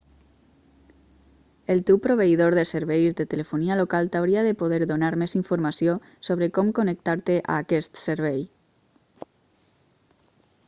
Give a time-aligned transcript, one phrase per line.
[1.73, 5.93] el teu proveïdor de serveis de telefonia local t'hauria de poder donar més informació
[6.29, 8.41] sobre com connectar-te a aquest servei